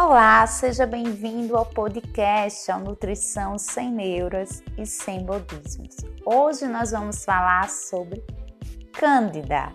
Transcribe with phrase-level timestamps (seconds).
[0.00, 5.96] Olá, seja bem-vindo ao podcast ao Nutrição Sem Neuras e Sem Bodismos.
[6.24, 8.24] Hoje nós vamos falar sobre
[8.92, 9.72] Cândida,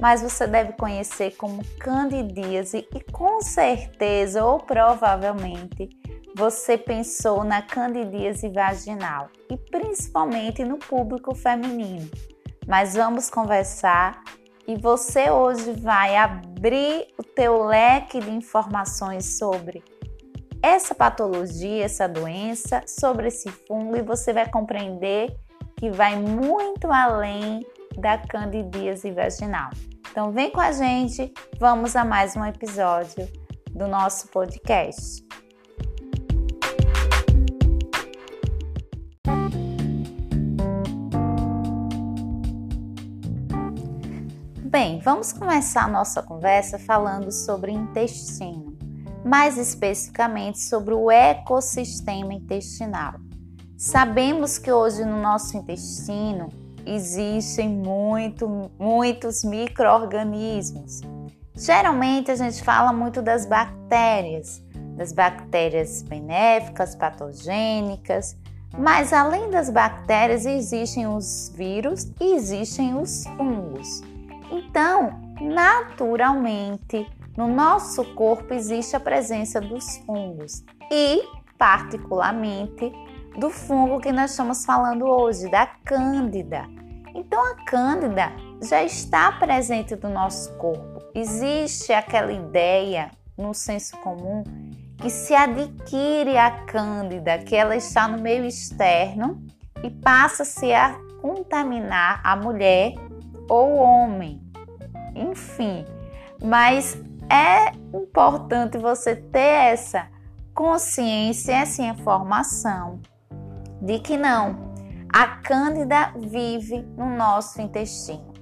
[0.00, 5.90] mas você deve conhecer como candidíase e com certeza ou provavelmente
[6.34, 12.10] você pensou na candidíase vaginal e principalmente no público feminino.
[12.66, 14.22] Mas vamos conversar
[14.72, 19.84] e você hoje vai abrir o teu leque de informações sobre
[20.62, 25.36] essa patologia, essa doença, sobre esse fungo e você vai compreender
[25.76, 27.66] que vai muito além
[27.98, 29.68] da candidíase vaginal.
[30.10, 33.28] Então vem com a gente, vamos a mais um episódio
[33.72, 35.31] do nosso podcast.
[44.72, 48.74] Bem, vamos começar nossa conversa falando sobre intestino,
[49.22, 53.16] mais especificamente sobre o ecossistema intestinal.
[53.76, 56.48] Sabemos que hoje no nosso intestino
[56.86, 61.02] existem muito, muitos micro-organismos.
[61.54, 64.64] Geralmente a gente fala muito das bactérias,
[64.96, 68.38] das bactérias benéficas, patogênicas,
[68.78, 74.11] mas além das bactérias existem os vírus e existem os fungos.
[74.52, 81.22] Então, naturalmente, no nosso corpo existe a presença dos fungos e,
[81.56, 82.92] particularmente,
[83.38, 86.66] do fungo que nós estamos falando hoje, da Cândida.
[87.14, 88.30] Então, a Cândida
[88.62, 91.00] já está presente no nosso corpo.
[91.14, 94.44] Existe aquela ideia no senso comum
[94.98, 99.42] que se adquire a Cândida, que ela está no meio externo
[99.82, 102.92] e passa-se a contaminar a mulher
[103.48, 104.42] ou homem
[105.14, 105.84] enfim.
[106.42, 106.98] Mas
[107.30, 110.08] é importante você ter essa
[110.54, 113.00] consciência, essa informação
[113.80, 114.72] de que não,
[115.12, 118.32] a cândida vive no nosso intestino,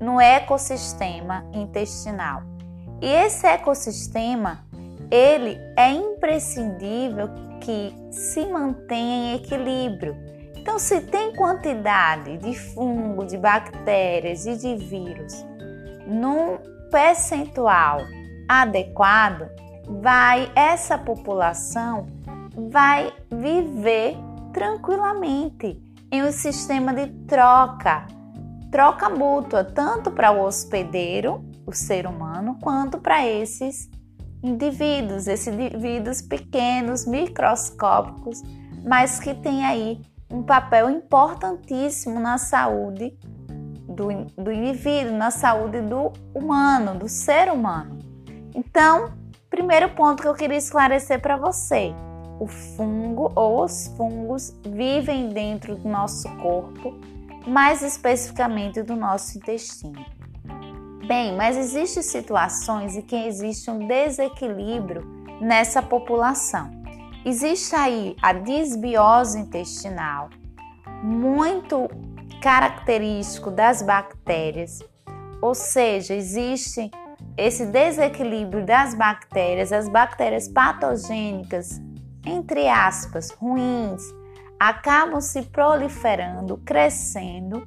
[0.00, 2.42] no ecossistema intestinal.
[3.00, 4.64] E esse ecossistema,
[5.10, 7.28] ele é imprescindível
[7.60, 10.16] que se mantenha em equilíbrio.
[10.68, 15.42] Então, se tem quantidade de fungo, de bactérias e de vírus
[16.06, 16.58] num
[16.90, 18.00] percentual
[18.46, 19.48] adequado,
[20.02, 22.06] vai essa população
[22.70, 24.14] vai viver
[24.52, 28.06] tranquilamente em um sistema de troca,
[28.70, 33.88] troca mútua, tanto para o hospedeiro, o ser humano, quanto para esses
[34.42, 38.42] indivíduos, esses indivíduos pequenos, microscópicos,
[38.84, 39.98] mas que têm aí
[40.30, 43.16] um papel importantíssimo na saúde
[43.88, 47.98] do, do indivíduo, na saúde do humano, do ser humano.
[48.54, 49.12] Então,
[49.50, 51.94] primeiro ponto que eu queria esclarecer para você:
[52.38, 56.94] o fungo ou os fungos vivem dentro do nosso corpo,
[57.46, 60.04] mais especificamente do nosso intestino.
[61.06, 65.02] Bem, mas existem situações em que existe um desequilíbrio
[65.40, 66.77] nessa população.
[67.24, 70.30] Existe aí a disbiose intestinal,
[71.02, 71.88] muito
[72.40, 74.78] característico das bactérias,
[75.42, 76.90] ou seja, existe
[77.36, 81.80] esse desequilíbrio das bactérias, as bactérias patogênicas,
[82.24, 84.02] entre aspas, ruins,
[84.58, 87.62] acabam se proliferando, crescendo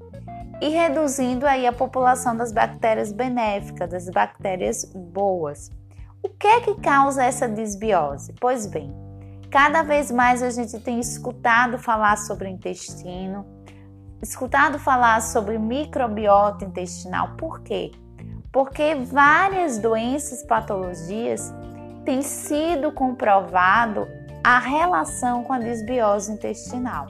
[0.62, 5.72] e reduzindo aí a população das bactérias benéficas, das bactérias boas.
[6.24, 8.34] O que é que causa essa desbiose?
[8.40, 8.94] Pois bem,
[9.52, 13.46] cada vez mais a gente tem escutado falar sobre o intestino,
[14.22, 17.36] escutado falar sobre microbiota intestinal.
[17.36, 17.92] Por quê?
[18.50, 21.54] Porque várias doenças, patologias
[22.06, 24.08] têm sido comprovado
[24.42, 27.08] a relação com a desbiose intestinal.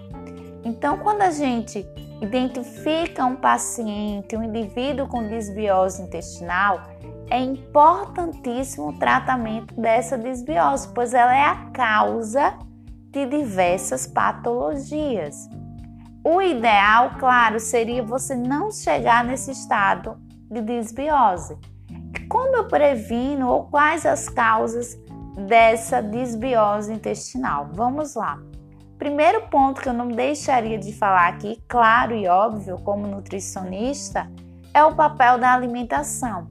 [0.63, 1.85] Então, quando a gente
[2.21, 6.81] identifica um paciente, um indivíduo com desbiose intestinal,
[7.31, 12.53] é importantíssimo o tratamento dessa desbiose, pois ela é a causa
[13.09, 15.47] de diversas patologias.
[16.23, 20.17] O ideal, claro, seria você não chegar nesse estado
[20.51, 21.57] de desbiose.
[22.29, 24.99] Como eu previno ou quais as causas
[25.47, 27.69] dessa desbiose intestinal?
[27.73, 28.39] Vamos lá.
[28.97, 34.29] Primeiro ponto que eu não deixaria de falar aqui, claro e óbvio, como nutricionista,
[34.73, 36.47] é o papel da alimentação.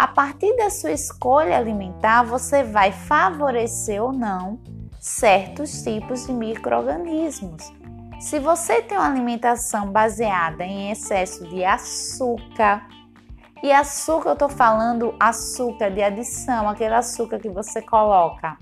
[0.00, 4.58] A partir da sua escolha alimentar, você vai favorecer ou não
[4.98, 7.70] certos tipos de micro-organismos.
[8.18, 12.88] Se você tem uma alimentação baseada em excesso de açúcar,
[13.62, 18.56] E açúcar, eu estou falando açúcar de adição, aquele açúcar que você coloca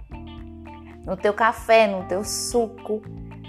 [1.06, 3.00] no teu café, no teu suco.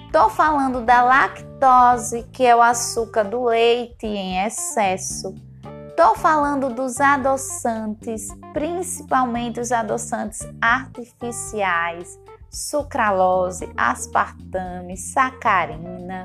[0.05, 5.48] Estou falando da lactose, que é o açúcar do leite em excesso.
[5.99, 12.17] Estou falando dos adoçantes, principalmente os adoçantes artificiais,
[12.49, 16.23] sucralose, aspartame, sacarina.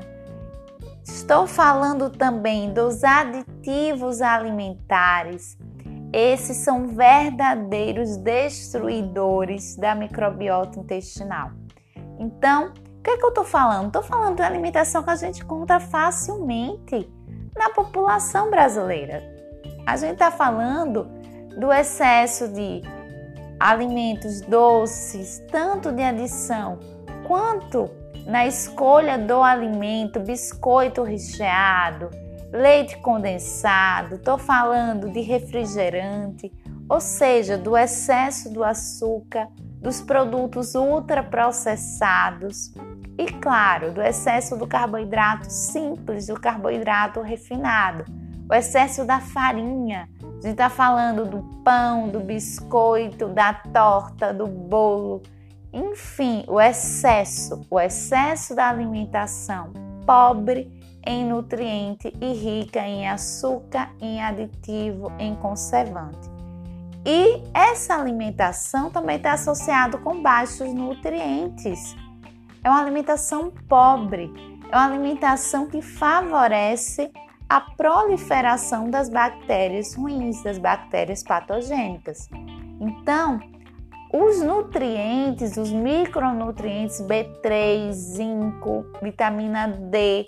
[1.03, 5.57] Estou falando também dos aditivos alimentares.
[6.13, 11.51] Esses são verdadeiros destruidores da microbiota intestinal.
[12.17, 13.87] Então, o que, é que eu estou falando?
[13.87, 17.11] Estou falando de alimentação que a gente encontra facilmente
[17.53, 19.34] na população brasileira.
[19.85, 21.07] A gente está falando
[21.57, 22.81] do excesso de
[23.59, 26.79] alimentos doces, tanto de adição
[27.27, 27.89] quanto
[28.25, 32.09] na escolha do alimento, biscoito recheado,
[32.51, 36.51] leite condensado, estou falando de refrigerante,
[36.89, 39.47] ou seja, do excesso do açúcar,
[39.81, 42.73] dos produtos ultraprocessados
[43.17, 48.05] e, claro, do excesso do carboidrato simples, do carboidrato refinado,
[48.49, 50.09] o excesso da farinha.
[50.21, 55.21] A gente está falando do pão, do biscoito, da torta, do bolo
[55.75, 59.73] enfim, o excesso, o excesso da alimentação
[60.05, 60.71] pobre
[61.05, 66.29] em nutriente e rica em açúcar, em aditivo, em conservante.
[67.05, 71.93] E essa alimentação também está associada com baixos nutrientes.
[72.63, 74.31] É uma alimentação pobre,
[74.71, 77.11] é uma alimentação que favorece
[77.49, 82.27] a proliferação das bactérias ruins, das bactérias patogênicas.
[82.79, 83.39] Então,
[84.13, 90.25] os nutrientes, os micronutrientes B3, zinco, vitamina D,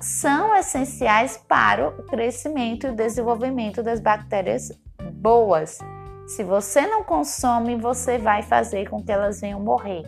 [0.00, 4.72] são essenciais para o crescimento e o desenvolvimento das bactérias
[5.12, 5.78] boas.
[6.26, 10.02] Se você não consome, você vai fazer com que elas venham morrer.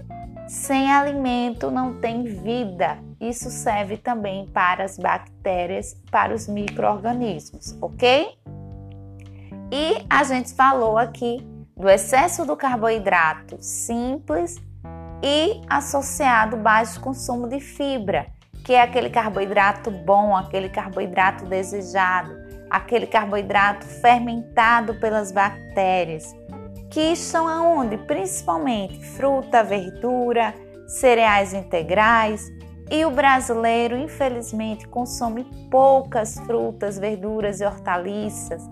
[0.48, 2.98] Sem alimento não tem vida.
[3.20, 8.38] Isso serve também para as bactérias, para os micro-organismos, ok?
[9.72, 11.44] E a gente falou aqui
[11.76, 14.56] do excesso do carboidrato simples
[15.22, 18.28] e associado baixo consumo de fibra,
[18.64, 22.32] que é aquele carboidrato bom, aquele carboidrato desejado,
[22.70, 26.32] aquele carboidrato fermentado pelas bactérias,
[26.90, 27.98] que estão aonde?
[27.98, 30.54] Principalmente fruta, verdura,
[30.86, 32.50] cereais integrais.
[32.90, 38.62] E o brasileiro, infelizmente, consome poucas frutas, verduras e hortaliças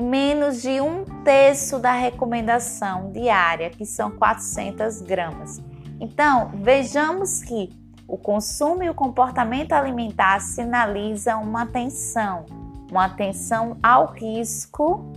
[0.00, 5.62] menos de um terço da recomendação diária, que são 400 gramas.
[6.00, 7.70] Então, vejamos que
[8.06, 12.44] o consumo e o comportamento alimentar sinalizam uma atenção,
[12.90, 15.12] uma atenção ao risco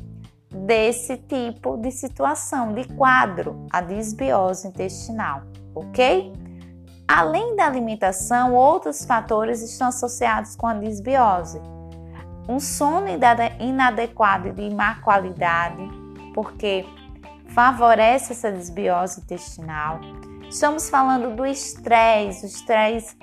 [0.49, 5.43] desse tipo de situação, de quadro, a disbiose intestinal,
[5.75, 6.33] ok?
[7.07, 11.59] Além da alimentação, outros fatores estão associados com a disbiose
[12.47, 13.07] um sono
[13.59, 15.81] inadequado e de má qualidade,
[16.33, 16.85] porque
[17.49, 19.99] favorece essa desbiose intestinal.
[20.49, 23.17] Estamos falando do estresse, o estresse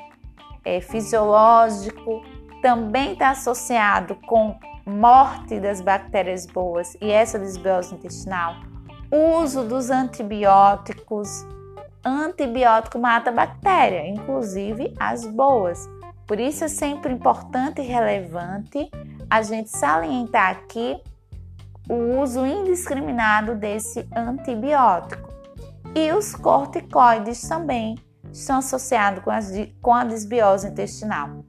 [0.65, 2.23] é, fisiológico
[2.61, 8.56] também está associado com morte das bactérias boas e essa desbiose intestinal.
[9.11, 11.47] Uso dos antibióticos.
[12.05, 15.89] Antibiótico mata bactéria, inclusive as boas.
[16.27, 18.91] Por isso é sempre importante e relevante
[19.31, 21.01] a gente salientar aqui
[21.89, 25.32] o uso indiscriminado desse antibiótico.
[25.94, 27.97] E os corticoides também
[28.32, 31.44] estão associados com, as, com a desbiose intestinal.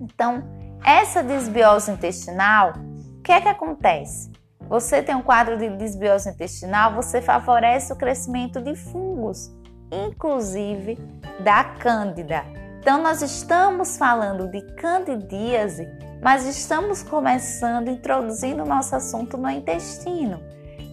[0.00, 2.72] Então, essa desbiose intestinal,
[3.18, 4.30] o que é que acontece?
[4.68, 9.50] Você tem um quadro de desbiose intestinal, você favorece o crescimento de fungos,
[9.90, 10.98] inclusive
[11.40, 12.44] da cândida.
[12.80, 15.86] Então, nós estamos falando de candidíase
[16.22, 20.40] mas estamos começando introduzindo o nosso assunto no intestino.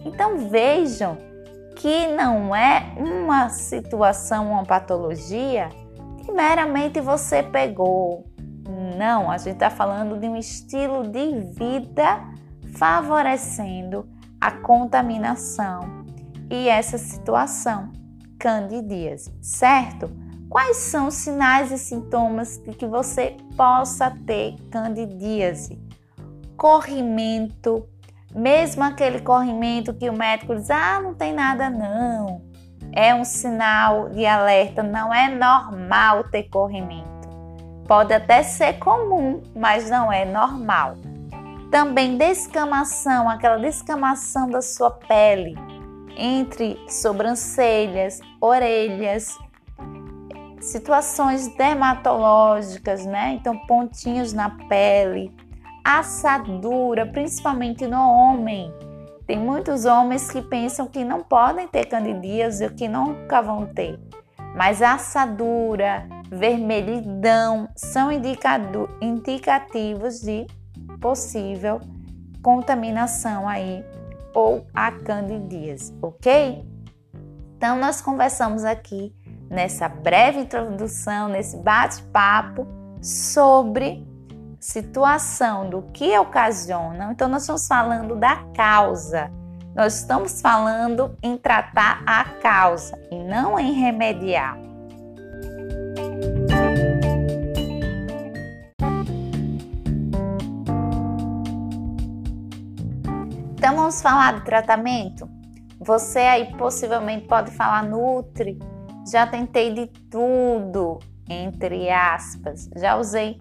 [0.04, 1.16] Então vejam
[1.76, 5.68] que não é uma situação, uma patologia
[6.24, 8.26] que meramente você pegou.
[9.00, 12.20] Não, a gente está falando de um estilo de vida
[12.76, 14.06] favorecendo
[14.38, 16.04] a contaminação
[16.50, 17.90] e essa situação,
[18.38, 20.10] candidíase, certo?
[20.50, 25.82] Quais são os sinais e sintomas de que você possa ter candidíase?
[26.54, 27.88] Corrimento,
[28.34, 32.42] mesmo aquele corrimento que o médico diz: ah, não tem nada não.
[32.92, 37.09] É um sinal de alerta, não é normal ter corrimento.
[37.90, 40.94] Pode até ser comum, mas não é normal.
[41.72, 45.56] Também descamação, aquela descamação da sua pele
[46.16, 49.36] entre sobrancelhas, orelhas,
[50.60, 53.32] situações dermatológicas, né?
[53.32, 55.34] Então, pontinhos na pele,
[55.84, 58.72] assadura, principalmente no homem.
[59.26, 63.98] Tem muitos homens que pensam que não podem ter candidíase ou que nunca vão ter.
[64.54, 70.46] Mas assadura, vermelhidão são indicativos de
[71.00, 71.80] possível
[72.42, 73.84] contaminação aí
[74.32, 76.64] ou a candidíase, ok?
[77.56, 79.14] Então, nós conversamos aqui
[79.50, 82.66] nessa breve introdução, nesse bate-papo
[83.02, 84.06] sobre
[84.58, 87.10] situação do que ocasiona.
[87.12, 89.30] Então, nós estamos falando da causa.
[89.74, 94.69] Nós estamos falando em tratar a causa e não em remediar.
[103.90, 105.28] Vamos falar do tratamento?
[105.80, 108.56] Você aí possivelmente pode falar Nutri,
[109.10, 113.36] já tentei de tudo, entre aspas, já usei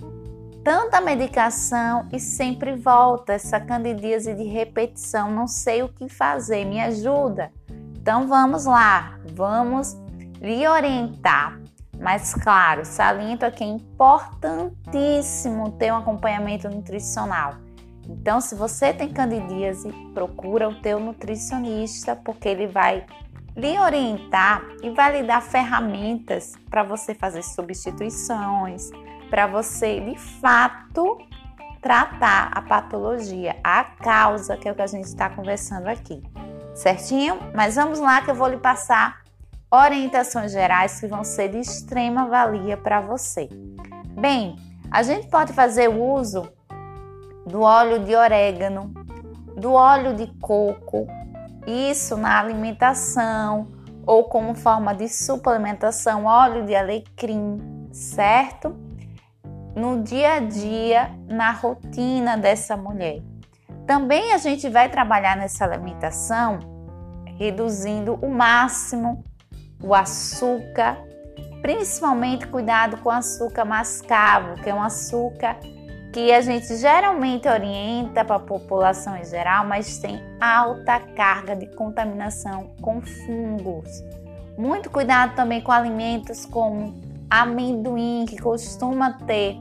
[0.63, 6.81] tanta medicação e sempre volta essa candidíase de repetição, não sei o que fazer, me
[6.81, 7.51] ajuda.
[8.01, 9.95] Então vamos lá, vamos
[10.41, 11.59] lhe orientar.
[11.99, 17.68] Mas claro, saliento aqui é importantíssimo ter um acompanhamento nutricional.
[18.09, 23.05] Então, se você tem candidíase, procura o teu nutricionista, porque ele vai
[23.55, 28.89] lhe orientar e vai lhe dar ferramentas para você fazer substituições,
[29.29, 31.19] para você de fato
[31.81, 36.21] tratar a patologia, a causa, que é o que a gente está conversando aqui.
[36.73, 37.37] Certinho?
[37.53, 39.21] Mas vamos lá que eu vou lhe passar
[39.71, 43.47] orientações gerais que vão ser de extrema valia para você.
[44.19, 44.55] Bem,
[44.89, 46.51] a gente pode fazer uso
[47.49, 48.93] do óleo de orégano,
[49.57, 51.07] do óleo de coco,
[51.65, 53.67] isso na alimentação
[54.05, 58.75] ou como forma de suplementação, óleo de alecrim, certo?
[59.75, 63.21] No dia a dia, na rotina dessa mulher.
[63.85, 66.59] Também a gente vai trabalhar nessa alimentação
[67.37, 69.23] reduzindo o máximo
[69.81, 70.97] o açúcar,
[71.61, 75.57] principalmente cuidado com o açúcar mascavo, que é um açúcar
[76.11, 81.67] que a gente geralmente orienta para a população em geral, mas tem alta carga de
[81.75, 84.03] contaminação com fungos.
[84.57, 86.93] Muito cuidado também com alimentos como
[87.29, 89.57] amendoim, que costuma ter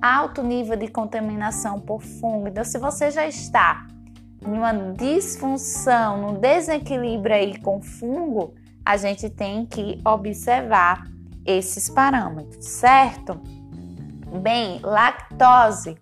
[0.00, 2.48] alto nível de contaminação por fungo.
[2.48, 3.86] Então, se você já está
[4.44, 8.54] em uma disfunção, num desequilíbrio aí com fungo,
[8.84, 11.06] a gente tem que observar
[11.46, 13.40] esses parâmetros, certo?
[14.40, 15.96] Bem, lactose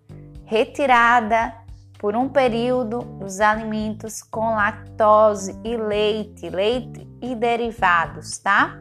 [0.45, 1.53] retirada
[1.99, 8.81] por um período dos alimentos com lactose e leite, leite e derivados, tá?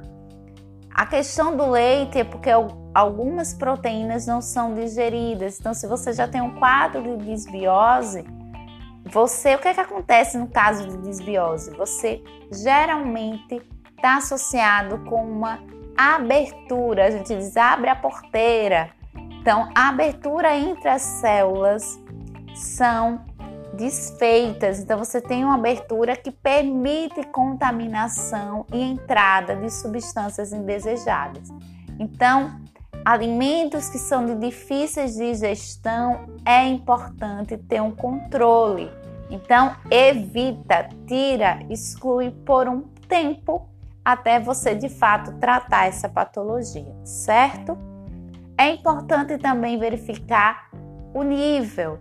[0.94, 2.50] A questão do leite é porque
[2.94, 5.60] algumas proteínas não são digeridas.
[5.60, 8.24] Então, se você já tem um quadro de desbiose,
[9.06, 11.76] você, o que é que acontece no caso de desbiose?
[11.76, 13.62] Você geralmente
[13.98, 15.60] está associado com uma
[15.98, 18.99] abertura, a gente diz abre a porteira
[19.42, 21.98] então, a abertura entre as células
[22.54, 23.22] são
[23.74, 24.80] desfeitas.
[24.80, 31.48] Então, você tem uma abertura que permite contaminação e entrada de substâncias indesejadas.
[31.98, 32.60] Então,
[33.06, 38.92] alimentos que são de difíceis digestão é importante ter um controle.
[39.30, 43.70] Então, evita, tira, exclui por um tempo
[44.04, 47.78] até você de fato tratar essa patologia, certo?
[48.60, 50.70] É importante também verificar
[51.14, 51.98] o nível.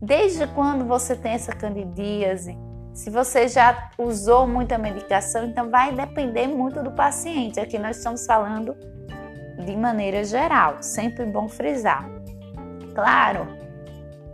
[0.00, 2.56] Desde quando você tem essa candidíase?
[2.94, 7.60] Se você já usou muita medicação, então vai depender muito do paciente.
[7.60, 8.74] Aqui nós estamos falando
[9.62, 12.08] de maneira geral, sempre bom frisar.
[12.94, 13.46] Claro,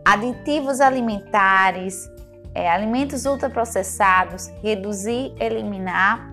[0.05, 2.09] aditivos alimentares,
[2.55, 6.25] é, alimentos ultraprocessados, reduzir, eliminar,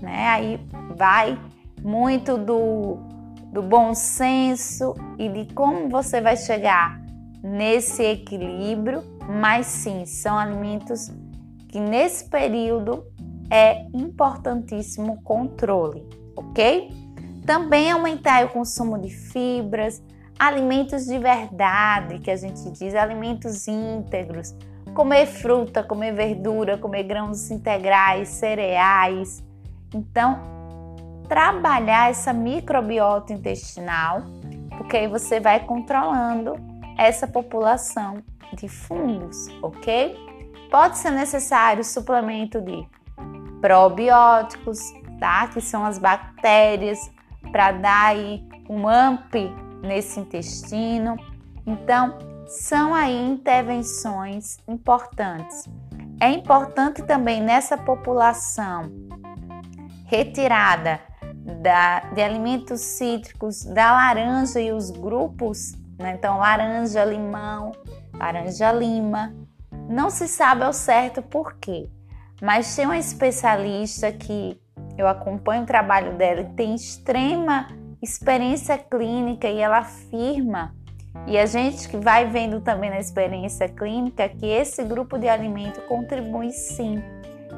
[0.00, 0.28] né?
[0.28, 0.60] Aí
[0.94, 1.36] vai
[1.82, 3.12] muito do
[3.54, 7.00] do bom senso e de como você vai chegar
[7.40, 11.08] nesse equilíbrio, mas sim, são alimentos
[11.68, 13.04] que nesse período
[13.48, 16.90] é importantíssimo controle, ok?
[17.46, 20.02] Também aumentar o consumo de fibras,
[20.36, 24.52] alimentos de verdade, que a gente diz, alimentos íntegros,
[24.94, 29.44] comer fruta, comer verdura, comer grãos integrais, cereais.
[29.94, 30.53] Então,
[31.28, 34.22] trabalhar essa microbiota intestinal,
[34.76, 36.54] porque aí você vai controlando
[36.96, 40.16] essa população de fungos, ok?
[40.70, 42.86] Pode ser necessário suplemento de
[43.60, 44.78] probióticos,
[45.18, 45.48] tá?
[45.48, 46.98] Que são as bactérias
[47.50, 49.34] para dar aí um amp
[49.82, 51.16] nesse intestino.
[51.66, 55.68] Então, são aí intervenções importantes.
[56.20, 58.90] É importante também nessa população
[60.06, 61.00] retirada
[61.62, 66.14] da, de alimentos cítricos da laranja e os grupos, né?
[66.18, 67.72] então laranja, limão,
[68.14, 69.34] laranja lima.
[69.88, 71.88] Não se sabe ao certo por quê,
[72.40, 74.58] mas tem uma especialista que
[74.96, 77.68] eu acompanho o trabalho dela e tem extrema
[78.00, 80.74] experiência clínica e ela afirma
[81.26, 85.80] e a gente que vai vendo também na experiência clínica que esse grupo de alimento
[85.82, 87.02] contribui sim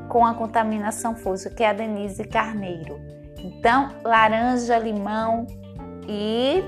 [0.09, 3.01] com a contaminação fúngica, que é a Denise Carneiro.
[3.47, 5.47] Então, laranja, limão
[6.09, 6.65] e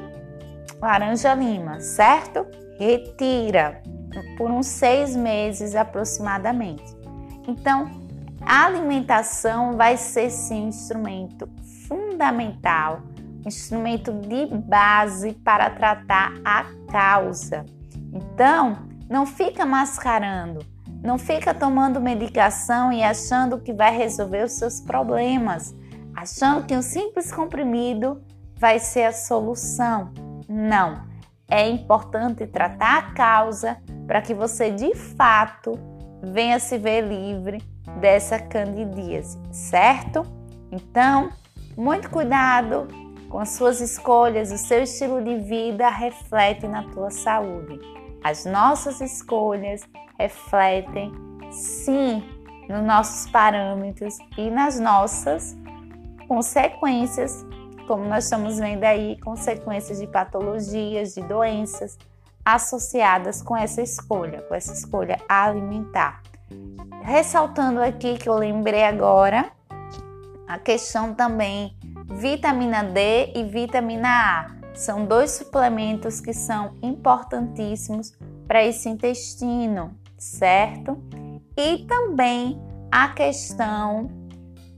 [0.80, 2.47] laranja lima, certo?
[2.78, 3.82] Retira
[4.37, 6.97] por uns seis meses aproximadamente.
[7.49, 7.90] Então,
[8.42, 11.49] a alimentação vai ser sim um instrumento
[11.88, 13.02] fundamental,
[13.44, 17.66] um instrumento de base para tratar a causa.
[18.12, 20.64] Então, não fica mascarando,
[21.02, 25.75] não fica tomando medicação e achando que vai resolver os seus problemas,
[26.18, 28.20] achando que um simples comprimido
[28.56, 30.12] vai ser a solução.
[30.48, 31.06] Não.
[31.48, 35.78] É importante tratar a causa para que você de fato
[36.20, 37.62] venha se ver livre
[38.00, 40.26] dessa candidíase, certo?
[40.72, 41.30] Então,
[41.76, 42.88] muito cuidado
[43.30, 47.78] com as suas escolhas, o seu estilo de vida reflete na tua saúde.
[48.25, 49.82] As nossas escolhas
[50.18, 51.12] refletem
[51.52, 52.22] sim
[52.68, 55.56] nos nossos parâmetros e nas nossas
[56.28, 57.44] consequências,
[57.87, 61.99] como nós estamos vendo aí, consequências de patologias, de doenças
[62.44, 66.23] associadas com essa escolha, com essa escolha alimentar.
[67.02, 69.50] Ressaltando aqui que eu lembrei agora
[70.47, 74.58] a questão também vitamina D e vitamina A.
[74.75, 78.12] São dois suplementos que são importantíssimos
[78.47, 81.02] para esse intestino, certo?
[81.56, 82.58] E também
[82.91, 84.10] a questão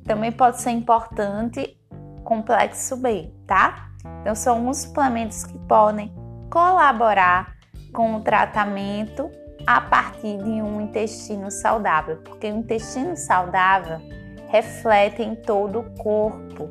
[0.04, 1.76] também pode ser importante
[2.24, 3.90] complexo B, tá?
[4.20, 6.12] Então são alguns suplementos que podem
[6.50, 7.56] colaborar
[7.92, 9.30] com o tratamento
[9.66, 14.00] a partir de um intestino saudável, porque o intestino saudável
[14.48, 16.70] reflete em todo o corpo.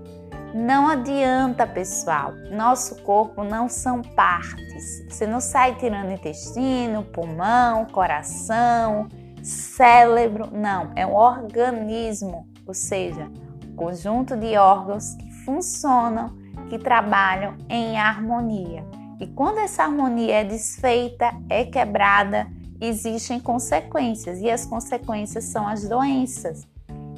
[0.53, 2.33] Não adianta, pessoal.
[2.51, 5.05] Nosso corpo não são partes.
[5.07, 9.07] Você não sai tirando intestino, pulmão, coração,
[9.43, 10.49] cérebro.
[10.51, 13.27] Não, é um organismo, ou seja,
[13.67, 16.37] um conjunto de órgãos que funcionam,
[16.69, 18.85] que trabalham em harmonia.
[19.19, 22.47] E quando essa harmonia é desfeita, é quebrada,
[22.79, 26.67] existem consequências, e as consequências são as doenças.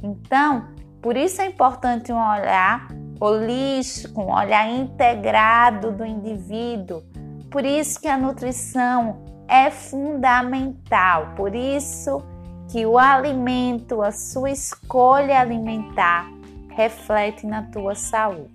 [0.01, 0.67] Então,
[1.01, 2.87] por isso é importante um olhar
[3.19, 7.03] holístico, um olhar integrado do indivíduo.
[7.51, 11.33] Por isso que a nutrição é fundamental.
[11.35, 12.23] Por isso
[12.71, 16.25] que o alimento, a sua escolha alimentar,
[16.69, 18.49] reflete na tua saúde.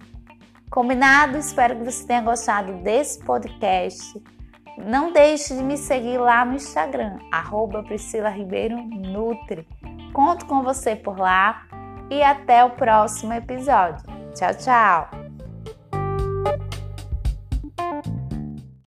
[0.70, 1.37] Combinado?
[1.37, 4.22] Espero que você tenha gostado desse podcast.
[4.79, 9.66] Não deixe de me seguir lá no Instagram, arroba Priscila Ribeiro Nutri.
[10.12, 11.62] Conto com você por lá
[12.11, 14.05] e até o próximo episódio.
[14.35, 15.26] Tchau, tchau!